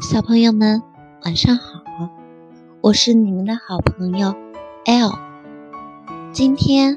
[0.00, 0.82] 小朋友们，
[1.26, 1.82] 晚上好！
[2.80, 4.34] 我是你们的好朋友
[4.86, 5.12] L。
[6.32, 6.96] 今天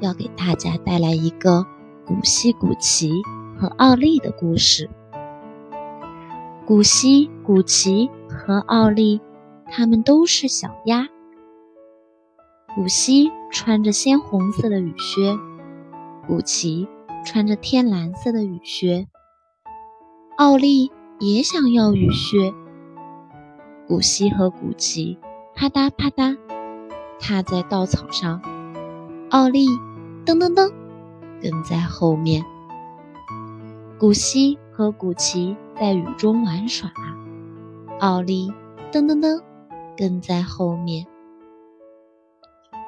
[0.00, 1.66] 要给大家带来一个
[2.06, 3.12] 古稀、古奇
[3.58, 4.88] 和奥利的故事。
[6.64, 9.20] 古稀、古奇和奥利，
[9.66, 11.06] 他们都是小鸭。
[12.74, 15.36] 古稀穿着鲜红色的雨靴，
[16.26, 16.88] 古奇
[17.26, 19.06] 穿着天蓝色的雨靴，
[20.38, 20.90] 奥利。
[21.24, 22.52] 也想要雨靴。
[23.86, 25.16] 古希和古奇
[25.54, 26.36] 啪嗒啪嗒
[27.20, 28.42] 踏在稻草上，
[29.30, 29.68] 奥利
[30.26, 30.72] 噔噔噔
[31.40, 32.44] 跟在后面。
[34.00, 36.90] 古希和古奇在雨中玩耍，
[38.00, 38.52] 奥利
[38.90, 39.40] 噔噔噔
[39.96, 41.06] 跟在后面。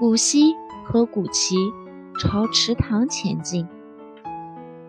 [0.01, 0.53] 古希
[0.85, 1.55] 和古奇
[2.19, 3.69] 朝池塘前进，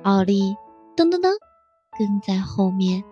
[0.02, 0.56] 奥利
[0.98, 1.30] 噔噔噔
[1.96, 3.04] 跟在后面。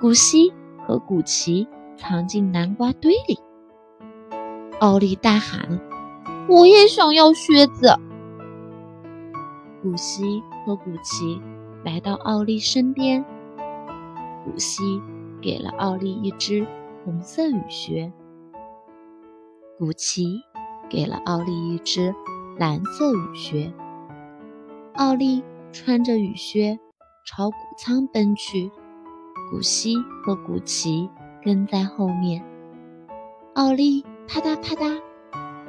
[0.00, 0.50] 古希
[0.86, 3.38] 和古奇藏进南瓜堆里。
[4.80, 5.78] 奥利大喊
[6.48, 7.94] ：“我也想要靴子！”
[9.82, 11.38] 古希和古奇
[11.84, 13.22] 来到奥利身边。
[14.42, 15.02] 古希
[15.42, 16.66] 给了奥利一只
[17.04, 18.10] 红色雨靴，
[19.78, 20.40] 古奇
[20.88, 22.14] 给了奥利一只
[22.58, 23.70] 蓝色雨靴。
[24.94, 26.78] 奥利穿着雨靴
[27.26, 28.72] 朝谷仓奔去。
[29.50, 31.10] 古希和古奇
[31.42, 32.44] 跟在后面，
[33.54, 35.02] 奥利啪嗒啪嗒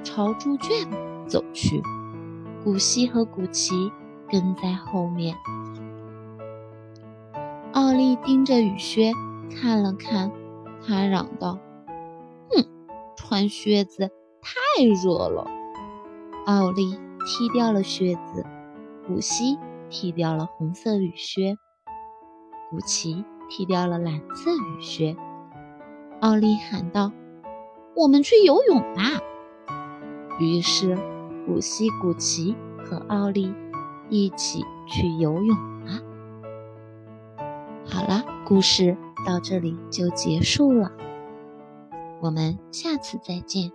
[0.04, 0.88] 朝猪圈
[1.28, 1.82] 走去。
[2.64, 3.92] 古希和古奇
[4.30, 5.36] 跟在后面。
[7.72, 9.14] 奥利盯着雨靴
[9.50, 10.32] 看了看，
[10.86, 11.58] 他嚷道
[12.54, 12.64] ：“哼，
[13.18, 14.12] 穿靴子
[14.44, 15.48] 太热了。”
[16.46, 18.46] 奥利踢掉了靴子，
[19.08, 19.58] 古希
[19.90, 21.58] 踢掉了红色雨靴，
[22.70, 23.26] 古奇。
[23.54, 25.14] 踢掉了蓝色雨靴，
[26.22, 27.12] 奥利喊道
[27.94, 29.20] ：“我们去游泳吧！”
[30.40, 30.98] 于是，
[31.46, 32.56] 古希、古奇
[32.86, 33.54] 和奥利
[34.10, 36.00] 一起去游泳了。
[37.86, 38.96] 好了，故事
[39.28, 40.94] 到这里就结束了，
[42.22, 43.74] 我们下次再见。